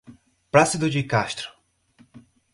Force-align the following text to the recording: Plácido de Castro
Plácido 0.49 0.89
de 0.89 1.03
Castro 1.03 1.53